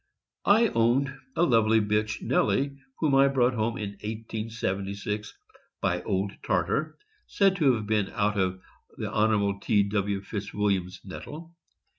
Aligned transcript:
I 0.47 0.69
owned 0.69 1.15
a 1.35 1.43
lovely 1.43 1.79
bitch, 1.79 2.23
Nellie, 2.23 2.75
whom 2.97 3.13
I 3.13 3.27
brought 3.27 3.53
home 3.53 3.77
in 3.77 3.91
1876, 4.01 5.37
by 5.79 6.01
Old 6.01 6.31
Tartar, 6.41 6.97
said 7.27 7.55
to 7.57 7.73
have 7.73 7.85
been 7.85 8.09
out 8.15 8.35
of 8.35 8.63
Hon. 8.99 9.59
.T. 9.59 9.83
W. 9.83 10.21
Fitz 10.21 10.55
Williams' 10.55 11.01
Nettle. 11.05 11.55